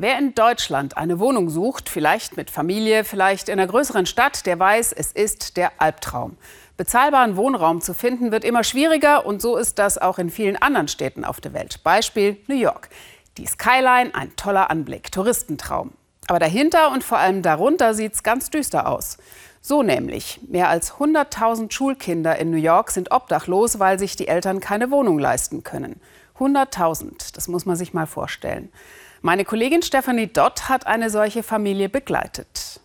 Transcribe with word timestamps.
Wer 0.00 0.16
in 0.16 0.32
Deutschland 0.32 0.96
eine 0.96 1.18
Wohnung 1.18 1.50
sucht, 1.50 1.88
vielleicht 1.88 2.36
mit 2.36 2.52
Familie, 2.52 3.02
vielleicht 3.02 3.48
in 3.48 3.58
einer 3.58 3.66
größeren 3.66 4.06
Stadt, 4.06 4.46
der 4.46 4.56
weiß, 4.56 4.92
es 4.92 5.10
ist 5.10 5.56
der 5.56 5.72
Albtraum. 5.78 6.36
Bezahlbaren 6.76 7.36
Wohnraum 7.36 7.80
zu 7.80 7.94
finden 7.94 8.30
wird 8.30 8.44
immer 8.44 8.62
schwieriger 8.62 9.26
und 9.26 9.42
so 9.42 9.56
ist 9.56 9.80
das 9.80 9.98
auch 9.98 10.20
in 10.20 10.30
vielen 10.30 10.54
anderen 10.54 10.86
Städten 10.86 11.24
auf 11.24 11.40
der 11.40 11.52
Welt. 11.52 11.82
Beispiel 11.82 12.36
New 12.46 12.54
York. 12.54 12.90
Die 13.38 13.46
Skyline, 13.46 14.14
ein 14.14 14.36
toller 14.36 14.70
Anblick, 14.70 15.10
Touristentraum. 15.10 15.90
Aber 16.28 16.38
dahinter 16.38 16.92
und 16.92 17.02
vor 17.02 17.18
allem 17.18 17.42
darunter 17.42 17.92
sieht 17.92 18.14
es 18.14 18.22
ganz 18.22 18.50
düster 18.50 18.86
aus. 18.86 19.18
So 19.60 19.82
nämlich, 19.82 20.38
mehr 20.46 20.68
als 20.68 20.92
100.000 20.92 21.72
Schulkinder 21.72 22.36
in 22.38 22.52
New 22.52 22.56
York 22.56 22.92
sind 22.92 23.10
obdachlos, 23.10 23.80
weil 23.80 23.98
sich 23.98 24.14
die 24.14 24.28
Eltern 24.28 24.60
keine 24.60 24.92
Wohnung 24.92 25.18
leisten 25.18 25.64
können. 25.64 26.00
100.000, 26.38 27.34
das 27.34 27.48
muss 27.48 27.66
man 27.66 27.74
sich 27.74 27.94
mal 27.94 28.06
vorstellen. 28.06 28.70
Meine 29.20 29.44
Kollegin 29.44 29.82
Stephanie 29.82 30.28
Dott 30.28 30.68
hat 30.68 30.86
eine 30.86 31.10
solche 31.10 31.42
Familie 31.42 31.88
begleitet. 31.88 32.80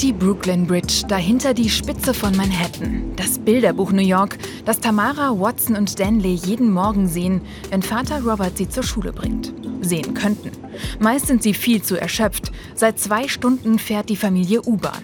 Die 0.00 0.14
Brooklyn 0.14 0.66
Bridge, 0.66 1.04
dahinter 1.06 1.52
die 1.52 1.68
Spitze 1.68 2.14
von 2.14 2.34
Manhattan. 2.34 3.12
Das 3.16 3.38
Bilderbuch 3.38 3.92
New 3.92 4.00
York, 4.00 4.38
das 4.64 4.80
Tamara, 4.80 5.38
Watson 5.38 5.76
und 5.76 6.00
Danley 6.00 6.32
jeden 6.32 6.72
Morgen 6.72 7.08
sehen, 7.08 7.42
wenn 7.68 7.82
Vater 7.82 8.22
Robert 8.22 8.56
sie 8.56 8.70
zur 8.70 8.84
Schule 8.84 9.12
bringt. 9.12 9.52
Sehen 9.82 10.14
könnten. 10.14 10.52
Meist 10.98 11.26
sind 11.26 11.42
sie 11.42 11.52
viel 11.52 11.82
zu 11.82 12.00
erschöpft. 12.00 12.50
Seit 12.74 12.98
zwei 12.98 13.28
Stunden 13.28 13.78
fährt 13.78 14.08
die 14.08 14.16
Familie 14.16 14.62
U-Bahn. 14.62 15.02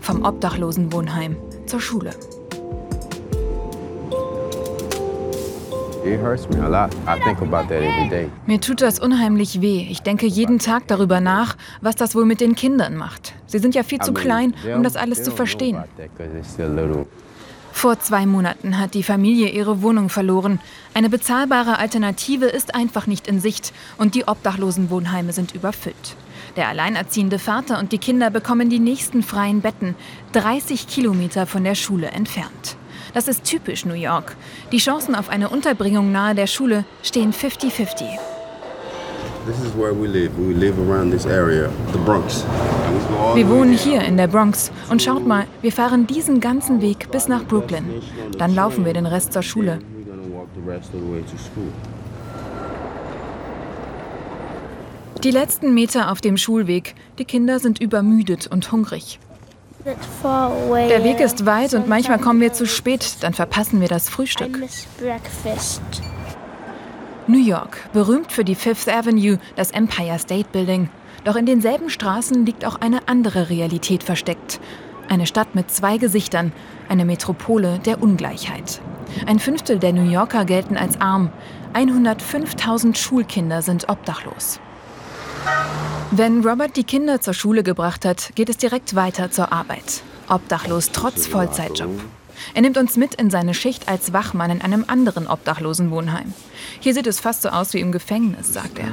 Vom 0.00 0.24
Obdachlosenwohnheim 0.24 1.36
zur 1.66 1.82
Schule. 1.82 2.14
Mir 8.46 8.60
tut 8.60 8.80
das 8.80 8.98
unheimlich 8.98 9.60
weh. 9.60 9.86
Ich 9.90 10.02
denke 10.02 10.26
jeden 10.26 10.58
Tag 10.58 10.86
darüber 10.86 11.20
nach, 11.20 11.56
was 11.80 11.96
das 11.96 12.14
wohl 12.14 12.24
mit 12.24 12.40
den 12.40 12.54
Kindern 12.54 12.96
macht. 12.96 13.34
Sie 13.46 13.58
sind 13.58 13.74
ja 13.74 13.82
viel 13.82 14.00
zu 14.00 14.12
klein, 14.12 14.54
um 14.74 14.82
das 14.82 14.96
alles 14.96 15.22
zu 15.22 15.30
verstehen. 15.30 15.78
Vor 17.72 18.00
zwei 18.00 18.26
Monaten 18.26 18.78
hat 18.78 18.94
die 18.94 19.02
Familie 19.04 19.50
ihre 19.50 19.82
Wohnung 19.82 20.08
verloren. 20.08 20.58
Eine 20.94 21.08
bezahlbare 21.08 21.78
Alternative 21.78 22.46
ist 22.46 22.74
einfach 22.74 23.06
nicht 23.06 23.28
in 23.28 23.40
Sicht 23.40 23.72
und 23.98 24.16
die 24.16 24.26
Obdachlosenwohnheime 24.26 25.32
sind 25.32 25.54
überfüllt. 25.54 26.16
Der 26.56 26.68
alleinerziehende 26.68 27.38
Vater 27.38 27.78
und 27.78 27.92
die 27.92 27.98
Kinder 27.98 28.30
bekommen 28.30 28.68
die 28.68 28.80
nächsten 28.80 29.22
freien 29.22 29.60
Betten, 29.60 29.94
30 30.32 30.88
Kilometer 30.88 31.46
von 31.46 31.62
der 31.62 31.76
Schule 31.76 32.08
entfernt. 32.08 32.77
Das 33.14 33.28
ist 33.28 33.44
typisch 33.44 33.84
New 33.84 33.94
York. 33.94 34.36
Die 34.72 34.78
Chancen 34.78 35.14
auf 35.14 35.28
eine 35.28 35.48
Unterbringung 35.48 36.12
nahe 36.12 36.34
der 36.34 36.46
Schule 36.46 36.84
stehen 37.02 37.32
50-50. 37.32 38.04
Wir 43.34 43.48
wohnen 43.48 43.72
hier 43.72 44.02
in 44.02 44.16
der 44.16 44.26
Bronx 44.26 44.70
und 44.90 45.02
schaut 45.02 45.26
mal, 45.26 45.46
wir 45.62 45.72
fahren 45.72 46.06
diesen 46.06 46.40
ganzen 46.40 46.82
Weg 46.82 47.10
bis 47.10 47.28
nach 47.28 47.44
Brooklyn. 47.44 48.02
Dann 48.36 48.54
laufen 48.54 48.84
wir 48.84 48.92
den 48.92 49.06
Rest 49.06 49.32
zur 49.32 49.42
Schule. 49.42 49.78
Die 55.24 55.30
letzten 55.30 55.74
Meter 55.74 56.12
auf 56.12 56.20
dem 56.20 56.36
Schulweg. 56.36 56.94
Die 57.18 57.24
Kinder 57.24 57.58
sind 57.58 57.80
übermüdet 57.80 58.46
und 58.46 58.70
hungrig. 58.70 59.18
Der 59.88 61.04
Weg 61.04 61.20
ist 61.20 61.46
weit 61.46 61.74
und 61.74 61.88
manchmal 61.88 62.18
kommen 62.18 62.40
wir 62.40 62.52
zu 62.52 62.66
spät, 62.66 63.16
dann 63.20 63.32
verpassen 63.32 63.80
wir 63.80 63.88
das 63.88 64.08
Frühstück. 64.08 64.58
New 67.26 67.38
York, 67.38 67.90
berühmt 67.92 68.32
für 68.32 68.44
die 68.44 68.54
Fifth 68.54 68.88
Avenue, 68.88 69.38
das 69.56 69.70
Empire 69.70 70.18
State 70.18 70.48
Building. 70.50 70.88
Doch 71.24 71.36
in 71.36 71.46
denselben 71.46 71.90
Straßen 71.90 72.46
liegt 72.46 72.64
auch 72.64 72.76
eine 72.76 73.06
andere 73.06 73.50
Realität 73.50 74.02
versteckt. 74.02 74.60
Eine 75.08 75.26
Stadt 75.26 75.54
mit 75.54 75.70
zwei 75.70 75.98
Gesichtern, 75.98 76.52
eine 76.88 77.04
Metropole 77.04 77.78
der 77.80 78.02
Ungleichheit. 78.02 78.80
Ein 79.26 79.38
Fünftel 79.38 79.78
der 79.78 79.92
New 79.92 80.08
Yorker 80.10 80.44
gelten 80.44 80.76
als 80.76 81.00
arm. 81.00 81.30
105.000 81.74 82.96
Schulkinder 82.96 83.62
sind 83.62 83.88
obdachlos. 83.88 84.60
Wenn 86.10 86.42
Robert 86.42 86.76
die 86.76 86.84
Kinder 86.84 87.20
zur 87.20 87.34
Schule 87.34 87.62
gebracht 87.62 88.06
hat, 88.06 88.30
geht 88.34 88.48
es 88.48 88.56
direkt 88.56 88.94
weiter 88.94 89.30
zur 89.30 89.52
Arbeit. 89.52 90.02
Obdachlos 90.28 90.90
trotz 90.90 91.26
Vollzeitjob. 91.26 91.90
Er 92.54 92.62
nimmt 92.62 92.78
uns 92.78 92.96
mit 92.96 93.14
in 93.16 93.28
seine 93.28 93.52
Schicht 93.52 93.88
als 93.88 94.12
Wachmann 94.14 94.50
in 94.50 94.62
einem 94.62 94.84
anderen 94.86 95.26
Obdachlosenwohnheim. 95.26 96.32
Hier 96.80 96.94
sieht 96.94 97.06
es 97.06 97.20
fast 97.20 97.42
so 97.42 97.50
aus 97.50 97.74
wie 97.74 97.80
im 97.80 97.92
Gefängnis, 97.92 98.54
sagt 98.54 98.78
er. 98.78 98.88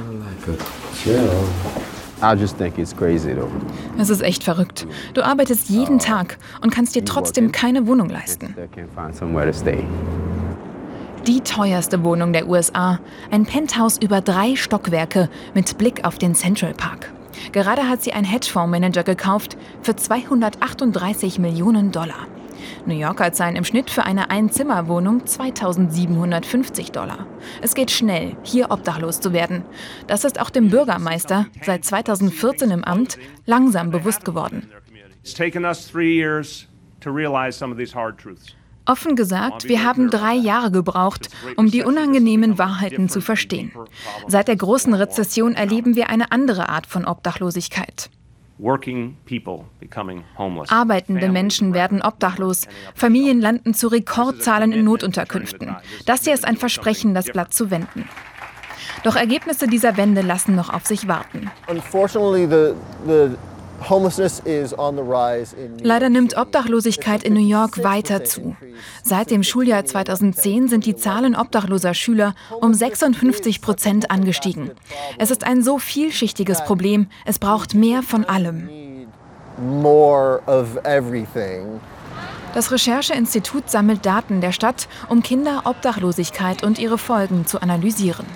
Es 3.98 4.10
ist 4.10 4.22
echt 4.22 4.44
verrückt. 4.44 4.86
Du 5.14 5.22
arbeitest 5.22 5.70
jeden 5.70 5.98
Tag 5.98 6.38
und 6.62 6.70
kannst 6.70 6.94
dir 6.94 7.04
trotzdem 7.04 7.50
keine 7.50 7.86
Wohnung 7.86 8.10
leisten. 8.10 8.54
Die 11.26 11.40
teuerste 11.40 12.04
Wohnung 12.04 12.32
der 12.32 12.48
USA. 12.48 13.00
Ein 13.32 13.46
Penthouse 13.46 13.98
über 13.98 14.20
drei 14.20 14.54
Stockwerke 14.54 15.28
mit 15.54 15.76
Blick 15.76 16.04
auf 16.04 16.18
den 16.18 16.36
Central 16.36 16.72
Park. 16.72 17.12
Gerade 17.50 17.88
hat 17.88 18.00
sie 18.00 18.12
ein 18.12 18.22
Hedgefondsmanager 18.22 19.02
gekauft 19.02 19.56
für 19.82 19.96
238 19.96 21.40
Millionen 21.40 21.90
Dollar. 21.90 22.28
New 22.86 22.94
Yorker 22.94 23.32
zahlen 23.32 23.56
im 23.56 23.64
Schnitt 23.64 23.90
für 23.90 24.04
eine 24.04 24.30
Einzimmerwohnung 24.30 25.26
2750 25.26 26.92
Dollar. 26.92 27.26
Es 27.60 27.74
geht 27.74 27.90
schnell, 27.90 28.36
hier 28.44 28.70
obdachlos 28.70 29.20
zu 29.20 29.32
werden. 29.32 29.64
Das 30.06 30.22
ist 30.22 30.40
auch 30.40 30.50
dem 30.50 30.70
Bürgermeister, 30.70 31.46
seit 31.60 31.84
2014 31.84 32.70
im 32.70 32.84
Amt, 32.84 33.18
langsam 33.46 33.90
bewusst 33.90 34.24
geworden. 34.24 34.70
It's 35.24 35.34
taken 35.34 35.64
us 35.64 35.90
three 35.90 36.16
years 36.16 36.68
to 37.00 37.10
realize 37.10 37.58
some 37.58 37.72
of 37.72 37.78
these 37.78 37.92
hard 37.92 38.16
truths. 38.16 38.54
Offen 38.86 39.16
gesagt, 39.16 39.68
wir 39.68 39.84
haben 39.84 40.10
drei 40.10 40.34
Jahre 40.34 40.70
gebraucht, 40.70 41.28
um 41.56 41.70
die 41.70 41.82
unangenehmen 41.82 42.58
Wahrheiten 42.58 43.08
zu 43.08 43.20
verstehen. 43.20 43.72
Seit 44.28 44.48
der 44.48 44.56
großen 44.56 44.94
Rezession 44.94 45.54
erleben 45.54 45.96
wir 45.96 46.08
eine 46.08 46.30
andere 46.32 46.68
Art 46.68 46.86
von 46.86 47.04
Obdachlosigkeit. 47.04 48.10
Arbeitende 50.68 51.28
Menschen 51.28 51.74
werden 51.74 52.00
obdachlos. 52.00 52.66
Familien 52.94 53.40
landen 53.40 53.74
zu 53.74 53.88
Rekordzahlen 53.88 54.72
in 54.72 54.84
Notunterkünften. 54.84 55.76
Das 56.06 56.24
hier 56.24 56.32
ist 56.32 56.46
ein 56.46 56.56
Versprechen, 56.56 57.12
das 57.12 57.26
Blatt 57.26 57.52
zu 57.52 57.70
wenden. 57.70 58.08
Doch 59.02 59.16
Ergebnisse 59.16 59.66
dieser 59.66 59.96
Wende 59.96 60.22
lassen 60.22 60.54
noch 60.54 60.72
auf 60.72 60.86
sich 60.86 61.06
warten. 61.06 61.50
Leider 65.82 66.08
nimmt 66.08 66.36
Obdachlosigkeit 66.36 67.22
in 67.22 67.34
New 67.34 67.46
York 67.46 67.82
weiter 67.82 68.24
zu. 68.24 68.56
Seit 69.02 69.30
dem 69.30 69.42
Schuljahr 69.42 69.84
2010 69.84 70.68
sind 70.68 70.86
die 70.86 70.96
Zahlen 70.96 71.36
obdachloser 71.36 71.94
Schüler 71.94 72.34
um 72.60 72.74
56 72.74 73.60
Prozent 73.60 74.10
angestiegen. 74.10 74.70
Es 75.18 75.30
ist 75.30 75.44
ein 75.44 75.62
so 75.62 75.78
vielschichtiges 75.78 76.64
Problem. 76.64 77.08
Es 77.24 77.38
braucht 77.38 77.74
mehr 77.74 78.02
von 78.02 78.24
allem. 78.24 78.68
Das 82.54 82.72
Rechercheinstitut 82.72 83.70
sammelt 83.70 84.06
Daten 84.06 84.40
der 84.40 84.52
Stadt, 84.52 84.88
um 85.08 85.22
Kinderobdachlosigkeit 85.22 86.62
und 86.62 86.78
ihre 86.78 86.98
Folgen 86.98 87.46
zu 87.46 87.60
analysieren. 87.60 88.26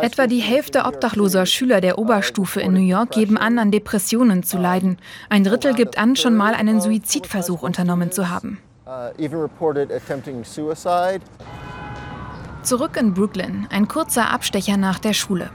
Etwa 0.00 0.26
die 0.26 0.40
Hälfte 0.40 0.84
obdachloser 0.84 1.46
Schüler 1.46 1.80
der 1.80 1.98
Oberstufe 1.98 2.60
in 2.60 2.72
New 2.72 2.80
York 2.80 3.12
geben 3.12 3.38
an, 3.38 3.58
an 3.58 3.70
Depressionen 3.70 4.42
zu 4.42 4.58
leiden. 4.58 4.98
Ein 5.28 5.44
Drittel 5.44 5.74
gibt 5.74 5.98
an, 5.98 6.16
schon 6.16 6.34
mal 6.34 6.54
einen 6.54 6.80
Suizidversuch 6.80 7.62
unternommen 7.62 8.10
zu 8.10 8.28
haben. 8.28 8.58
Uh, 8.84 9.10
Zurück 12.62 12.96
in 12.96 13.14
Brooklyn, 13.14 13.66
ein 13.70 13.86
kurzer 13.86 14.30
Abstecher 14.30 14.76
nach 14.76 14.98
der 14.98 15.12
Schule. 15.12 15.50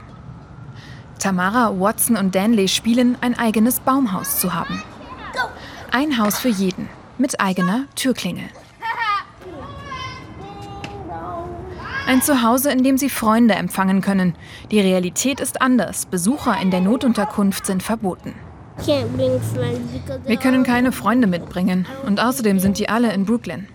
Tamara, 1.18 1.78
Watson 1.78 2.16
und 2.16 2.34
Danley 2.34 2.68
spielen, 2.68 3.18
ein 3.20 3.38
eigenes 3.38 3.80
Baumhaus 3.80 4.40
zu 4.40 4.54
haben. 4.54 4.82
Ein 5.90 6.18
Haus 6.18 6.38
für 6.38 6.48
jeden, 6.48 6.88
mit 7.18 7.40
eigener 7.40 7.84
Türklingel. 7.94 8.48
Ein 12.08 12.22
Zuhause, 12.22 12.72
in 12.72 12.82
dem 12.82 12.96
sie 12.96 13.10
Freunde 13.10 13.52
empfangen 13.52 14.00
können. 14.00 14.34
Die 14.70 14.80
Realität 14.80 15.40
ist 15.40 15.60
anders. 15.60 16.06
Besucher 16.06 16.58
in 16.58 16.70
der 16.70 16.80
Notunterkunft 16.80 17.66
sind 17.66 17.82
verboten. 17.82 18.32
Wir 20.24 20.36
können 20.38 20.62
keine 20.62 20.92
Freunde 20.92 21.26
mitbringen. 21.26 21.86
Und 22.06 22.18
außerdem 22.18 22.60
sind 22.60 22.78
die 22.78 22.88
alle 22.88 23.12
in 23.12 23.26
Brooklyn. 23.26 23.68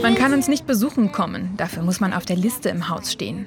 Man 0.00 0.14
kann 0.14 0.32
uns 0.32 0.48
nicht 0.48 0.66
besuchen 0.66 1.12
kommen. 1.12 1.52
Dafür 1.58 1.82
muss 1.82 2.00
man 2.00 2.14
auf 2.14 2.24
der 2.24 2.36
Liste 2.36 2.70
im 2.70 2.88
Haus 2.88 3.12
stehen. 3.12 3.44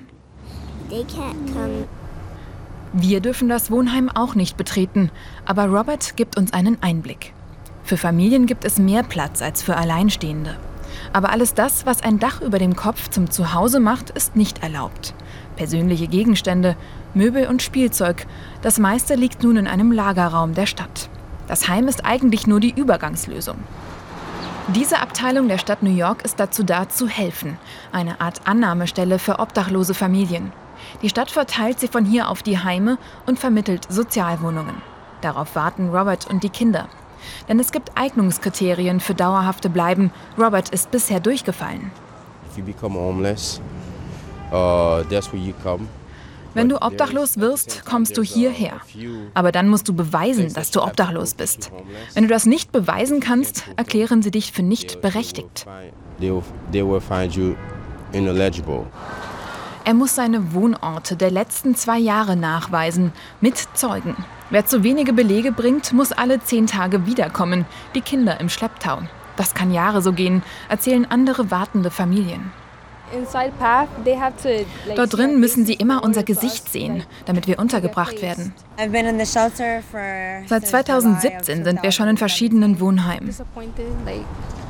Wir 2.94 3.20
dürfen 3.20 3.50
das 3.50 3.72
Wohnheim 3.72 4.10
auch 4.10 4.36
nicht 4.36 4.58
betreten. 4.58 5.10
Aber 5.46 5.66
Robert 5.66 6.16
gibt 6.18 6.38
uns 6.38 6.54
einen 6.54 6.84
Einblick. 6.84 7.34
Für 7.84 7.98
Familien 7.98 8.46
gibt 8.46 8.64
es 8.64 8.78
mehr 8.78 9.02
Platz 9.02 9.42
als 9.42 9.64
für 9.64 9.76
Alleinstehende. 9.76 10.56
Aber 11.14 11.32
alles 11.32 11.54
das, 11.54 11.86
was 11.86 12.04
ein 12.04 12.20
Dach 12.20 12.42
über 12.42 12.60
dem 12.60 12.76
Kopf 12.76 13.10
zum 13.10 13.30
Zuhause 13.30 13.80
macht, 13.80 14.10
ist 14.10 14.36
nicht 14.36 14.64
erlaubt. 14.64 15.14
Persönliche 15.56 16.08
Gegenstände, 16.08 16.76
Möbel 17.14 17.48
und 17.48 17.62
Spielzeug, 17.62 18.26
das 18.62 18.80
meiste 18.80 19.16
liegt 19.16 19.44
nun 19.44 19.58
in 19.58 19.68
einem 19.68 19.92
Lagerraum 19.92 20.54
der 20.54 20.66
Stadt. 20.66 21.10
Das 21.48 21.68
Heim 21.68 21.88
ist 21.88 22.06
eigentlich 22.06 22.48
nur 22.48 22.60
die 22.60 22.72
Übergangslösung. 22.72 23.58
Diese 24.76 25.00
Abteilung 25.00 25.48
der 25.48 25.58
Stadt 25.58 25.82
New 25.82 25.96
York 25.96 26.24
ist 26.24 26.40
dazu 26.40 26.64
da, 26.64 26.88
zu 26.88 27.08
helfen. 27.08 27.58
Eine 27.92 28.22
Art 28.22 28.42
Annahmestelle 28.46 29.18
für 29.18 29.40
obdachlose 29.40 29.96
Familien. 29.96 30.52
Die 31.02 31.10
Stadt 31.10 31.32
verteilt 31.32 31.80
sie 31.80 31.88
von 31.88 32.06
hier 32.06 32.30
auf 32.30 32.44
die 32.44 32.60
Heime 32.60 33.00
und 33.26 33.40
vermittelt 33.40 33.88
Sozialwohnungen. 33.90 34.76
Darauf 35.22 35.56
warten 35.56 35.90
Robert 35.90 36.28
und 36.28 36.44
die 36.44 36.50
Kinder. 36.50 36.88
Denn 37.48 37.60
es 37.60 37.72
gibt 37.72 37.92
Eignungskriterien 37.96 39.00
für 39.00 39.14
dauerhafte 39.14 39.70
Bleiben. 39.70 40.12
Robert 40.38 40.70
ist 40.70 40.92
bisher 40.92 41.20
durchgefallen. 41.20 41.92
Uh, 44.52 45.04
Wenn 46.54 46.70
du 46.70 46.82
obdachlos 46.82 47.38
wirst, 47.38 47.86
kommst 47.86 48.18
du 48.18 48.24
hierher. 48.24 48.74
Aber 49.34 49.52
dann 49.52 49.70
musst 49.70 49.88
du 49.88 49.94
beweisen, 49.94 50.52
dass 50.54 50.72
du 50.72 50.82
obdachlos 50.82 51.36
bist. 51.36 51.72
Wenn 52.16 52.24
du 52.24 52.30
das 52.30 52.46
nicht 52.46 52.72
beweisen 52.72 53.20
kannst, 53.20 53.66
erklären 53.76 54.22
sie 54.24 54.32
dich 54.32 54.52
für 54.52 54.64
nicht 54.64 55.02
berechtigt. 55.02 55.68
Er 59.86 59.94
muss 59.94 60.16
seine 60.16 60.54
Wohnorte 60.54 61.16
der 61.16 61.32
letzten 61.32 61.76
zwei 61.76 62.00
Jahre 62.00 62.36
nachweisen, 62.36 63.14
mit 63.42 63.58
Zeugen. 63.76 64.16
Wer 64.52 64.66
zu 64.66 64.84
wenige 64.84 65.14
Belege 65.14 65.52
bringt, 65.52 65.94
muss 65.94 66.12
alle 66.12 66.40
zehn 66.40 66.66
Tage 66.66 67.06
wiederkommen, 67.06 67.66
die 67.94 68.02
Kinder 68.02 68.40
im 68.40 68.50
Schlepptau. 68.50 69.00
Das 69.36 69.54
kann 69.54 69.72
Jahre 69.72 70.02
so 70.02 70.12
gehen, 70.12 70.42
erzählen 70.70 71.06
andere 71.10 71.52
wartende 71.52 71.92
Familien. 71.92 72.52
Dort 74.96 75.18
drin 75.18 75.40
müssen 75.40 75.66
sie 75.66 75.74
immer 75.74 76.04
unser 76.04 76.24
Gesicht 76.24 76.72
sehen, 76.72 77.04
damit 77.26 77.48
wir 77.48 77.60
untergebracht 77.60 78.22
werden. 78.22 78.54
Seit 80.48 80.68
2017 80.68 81.64
sind 81.64 81.84
wir 81.84 81.92
schon 81.92 82.08
in 82.08 82.18
verschiedenen 82.18 82.80
Wohnheimen. 82.80 83.36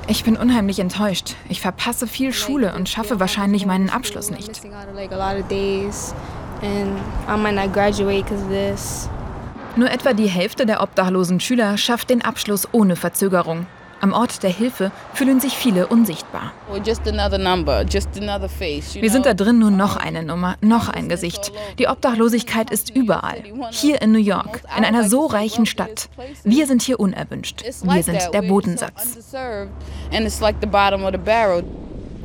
Ich 0.08 0.24
bin 0.24 0.38
unheimlich 0.38 0.80
enttäuscht. 0.80 1.36
Ich 1.50 1.62
verpasse 1.62 2.08
viel 2.08 2.34
Schule 2.34 2.74
und 2.76 2.90
schaffe 2.90 3.20
wahrscheinlich 3.20 3.66
meinen 3.66 3.90
Abschluss 3.90 4.30
nicht. 4.30 4.62
Nur 9.76 9.92
etwa 9.92 10.14
die 10.14 10.28
Hälfte 10.28 10.66
der 10.66 10.82
obdachlosen 10.82 11.40
Schüler 11.40 11.78
schafft 11.78 12.10
den 12.10 12.22
Abschluss 12.22 12.68
ohne 12.72 12.96
Verzögerung. 12.96 13.66
Am 14.02 14.14
Ort 14.14 14.44
der 14.44 14.50
Hilfe 14.50 14.92
fühlen 15.14 15.42
sich 15.42 15.54
viele 15.54 15.88
unsichtbar. 15.88 16.54
Wir 16.72 16.96
sind 19.12 19.26
da 19.26 19.34
drin 19.34 19.60
nur 19.60 19.72
noch 19.72 19.98
eine 19.98 20.24
Nummer, 20.24 20.56
noch 20.62 20.88
ein 20.88 21.10
Gesicht. 21.10 21.52
Die 21.78 21.88
Obdachlosigkeit 21.88 22.72
ist 22.72 22.96
überall. 22.96 23.44
Hier 23.72 24.02
in 24.02 24.14
New 24.14 24.20
York, 24.20 24.62
in 24.78 24.86
einer 24.86 25.10
so 25.10 25.26
reichen 25.26 25.66
Stadt. 25.66 26.10
Wir 26.44 26.66
sind 26.66 26.82
hier 26.82 27.00
unerwünscht. 27.00 27.64
Wir 27.84 28.04
sind 28.04 28.34
der 28.34 28.42
Bodensatz. 28.42 29.18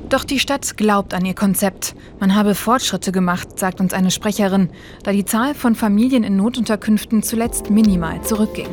Doch 0.08 0.24
die 0.24 0.38
Stadt 0.38 0.76
glaubt 0.76 1.14
an 1.14 1.24
ihr 1.24 1.34
Konzept. 1.34 1.94
Man 2.20 2.34
habe 2.34 2.54
Fortschritte 2.54 3.10
gemacht, 3.10 3.58
sagt 3.58 3.80
uns 3.80 3.92
eine 3.92 4.10
Sprecherin, 4.10 4.70
da 5.02 5.12
die 5.12 5.24
Zahl 5.24 5.54
von 5.54 5.74
Familien 5.74 6.24
in 6.24 6.36
Notunterkünften 6.36 7.22
zuletzt 7.22 7.70
minimal 7.70 8.22
zurückging. 8.22 8.68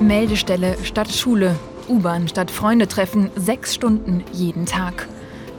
Meldestelle 0.00 0.76
statt 0.84 1.12
Schule, 1.12 1.56
U-Bahn 1.88 2.28
statt 2.28 2.50
Freunde 2.50 2.86
treffen, 2.86 3.30
sechs 3.34 3.74
Stunden 3.74 4.24
jeden 4.32 4.66
Tag. 4.66 5.08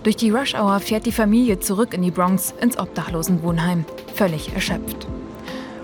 Durch 0.04 0.16
die 0.16 0.30
Rush-Hour 0.30 0.80
fährt 0.80 1.06
die 1.06 1.12
Familie 1.12 1.60
zurück 1.60 1.94
in 1.94 2.02
die 2.02 2.12
Bronx 2.12 2.54
ins 2.62 2.78
Obdachlosenwohnheim, 2.78 3.84
völlig 4.16 4.54
erschöpft. 4.54 5.08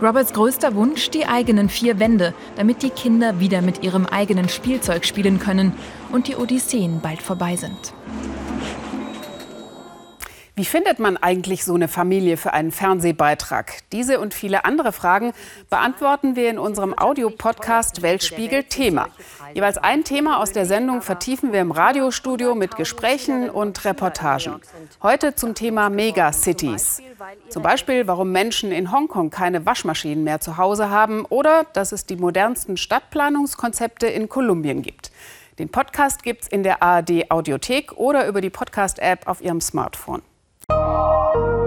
Roberts 0.01 0.34
größter 0.34 0.75
Wunsch 0.75 1.10
die 1.10 1.25
eigenen 1.25 1.69
vier 1.69 2.00
Wände, 2.00 2.34
damit 2.56 2.84
die 2.84 2.90
Kinder 2.90 3.40
wieder 3.40 3.62
mit 3.62 3.84
ihrem 3.84 4.06
eigenen 4.06 4.50
Spielzeug 4.50 5.06
spielen 5.06 5.40
können 5.40 5.74
und 6.12 6.28
die 6.28 6.36
Odysseen 6.36 7.00
bald 7.01 7.22
vorbei 7.22 7.56
sind. 7.56 7.94
Wie 10.55 10.65
findet 10.65 11.00
man 11.00 11.17
eigentlich 11.17 11.65
so 11.65 11.73
eine 11.73 11.88
Familie 11.88 12.38
für 12.38 12.53
einen 12.53 12.71
Fernsehbeitrag? 12.71 13.73
Diese 13.91 14.19
und 14.19 14.35
viele 14.35 14.65
andere 14.65 14.91
Fragen 14.91 15.33
beantworten 15.71 16.35
wir 16.35 16.47
in 16.47 16.59
unserem 16.59 16.95
Audiopodcast 16.95 18.03
Weltspiegel 18.03 18.65
Thema. 18.65 19.07
Jeweils 19.55 19.79
ein 19.79 20.03
Thema 20.03 20.39
aus 20.39 20.51
der 20.51 20.67
Sendung 20.67 21.01
vertiefen 21.01 21.53
wir 21.53 21.61
im 21.61 21.71
Radiostudio 21.71 22.53
mit 22.53 22.75
Gesprächen 22.75 23.50
und 23.50 23.83
Reportagen. 23.83 24.61
Heute 25.01 25.33
zum 25.33 25.55
Thema 25.55 25.89
Megacities. 25.89 27.01
Zum 27.50 27.63
Beispiel, 27.63 28.05
warum 28.05 28.31
Menschen 28.31 28.71
in 28.71 28.91
Hongkong 28.91 29.31
keine 29.31 29.65
Waschmaschinen 29.65 30.23
mehr 30.23 30.39
zu 30.39 30.57
Hause 30.57 30.91
haben 30.91 31.25
oder 31.25 31.65
dass 31.73 31.91
es 31.91 32.05
die 32.05 32.15
modernsten 32.15 32.77
Stadtplanungskonzepte 32.77 34.05
in 34.05 34.29
Kolumbien 34.29 34.83
gibt. 34.83 35.11
Den 35.57 35.69
Podcast 35.69 36.21
gibt's 36.21 36.47
in 36.47 36.61
der 36.61 36.83
ARD 36.83 37.31
Audiothek 37.31 37.94
oder 37.94 38.27
über 38.27 38.39
die 38.39 38.51
Podcast-App 38.51 39.27
auf 39.27 39.41
Ihrem 39.41 39.59
Smartphone. 39.59 40.21
Música 40.83 41.62